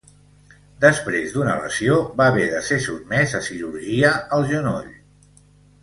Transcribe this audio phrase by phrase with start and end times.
[0.85, 4.93] Després d'una lesió, va haver de ser sotmès a cirurgia al genoll.